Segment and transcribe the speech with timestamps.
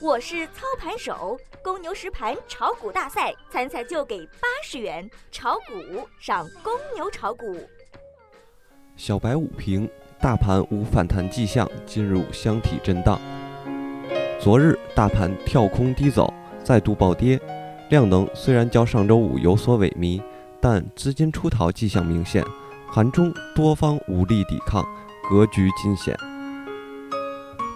[0.00, 7.56] 我是操盘手，公牛实盘炒股大赛参赛就给八十元，炒股上公牛炒股。
[8.96, 9.90] 小白五评：
[10.20, 13.20] 大盘无反弹迹象，进入箱体震荡。
[14.38, 17.40] 昨日大盘跳空低走，再度暴跌，
[17.88, 20.22] 量能虽然较上周五有所萎靡，
[20.60, 22.44] 但资金出逃迹象明显，
[22.92, 24.84] 盘中多方无力抵抗，
[25.28, 26.16] 格局尽显。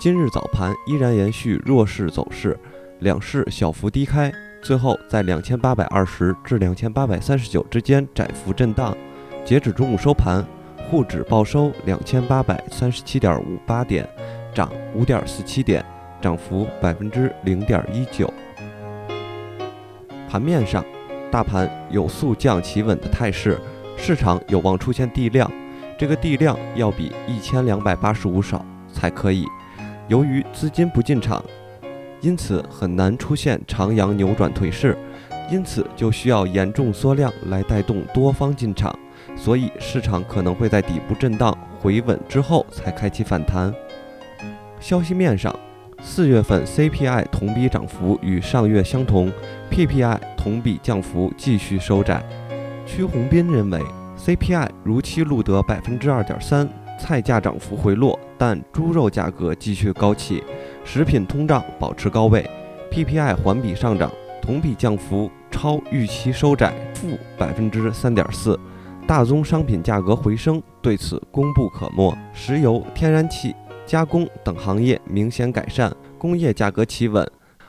[0.00, 2.58] 今日早盘依然延续弱势走势，
[3.00, 4.32] 两市小幅低开，
[4.62, 8.96] 最后在两千八百二十至两千八百三十九之间窄幅震荡。
[9.44, 10.42] 截止中午收盘，
[10.88, 14.08] 沪指报收两千八百三十七点五八点，
[14.54, 15.84] 涨五点四七点，
[16.18, 18.32] 涨幅百分之零点一九。
[20.30, 20.82] 盘面上，
[21.30, 23.60] 大盘有速降企稳的态势，
[23.98, 25.52] 市场有望出现地量，
[25.98, 29.44] 这个地量要比一千两百八十五少才可以。
[30.10, 31.40] 由于资金不进场，
[32.20, 34.98] 因此很难出现长阳扭转颓势，
[35.48, 38.92] 因此就需要严重缩量来带动多方进场，
[39.36, 43.72] 所以市场可能会在底部震荡回稳之后才开启反弹。
[44.80, 45.54] 消息面上，
[46.02, 49.30] 四月份 CPI 同比涨幅与上月相同
[49.70, 52.20] ，PPI 同比降幅继续收窄。
[52.84, 53.80] 屈宏斌认为
[54.18, 56.68] ，CPI 如期录得百分之二点三。
[57.00, 60.44] 菜价涨幅回落，但猪肉价格继续高企，
[60.84, 62.48] 食品通胀保持高位
[62.92, 64.12] ，PPI 环比上涨，
[64.42, 68.58] 同比降幅超预期收窄，负百分之三点四。
[69.06, 72.16] 大宗商品价格回升，对此功不可没。
[72.32, 77.28] 石油、天然气、加工等行业明显改善，工业价格企稳。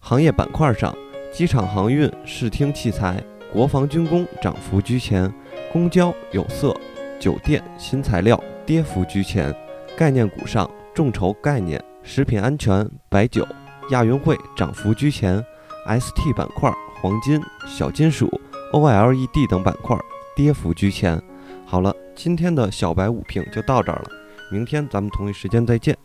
[0.00, 0.94] 行业板块上，
[1.32, 5.32] 机场航运、视听器材、国防军工涨幅居前，
[5.72, 6.76] 公交、有色、
[7.22, 8.42] 酒店、新材料。
[8.64, 9.54] 跌幅居前，
[9.96, 13.46] 概念股上，众筹概念、食品安全、白酒、
[13.90, 15.44] 亚运会涨幅居前
[15.86, 18.30] ，ST 板块、黄金、小金属、
[18.72, 19.98] OLED 等板块
[20.36, 21.20] 跌幅居前。
[21.66, 24.10] 好了，今天的小白五评就到这儿了，
[24.52, 25.96] 明天咱们同一时间再见。